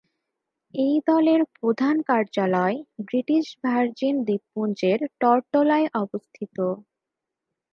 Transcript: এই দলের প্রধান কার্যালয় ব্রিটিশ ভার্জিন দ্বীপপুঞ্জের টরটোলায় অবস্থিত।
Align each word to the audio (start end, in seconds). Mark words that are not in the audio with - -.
এই 0.73 0.95
দলের 1.07 1.41
প্রধান 1.57 1.95
কার্যালয় 2.09 2.75
ব্রিটিশ 3.07 3.45
ভার্জিন 3.63 4.15
দ্বীপপুঞ্জের 4.27 4.99
টরটোলায় 5.21 5.87
অবস্থিত। 5.95 6.57